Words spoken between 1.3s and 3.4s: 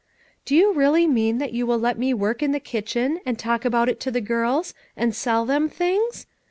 that you will let me work in the kitchen, and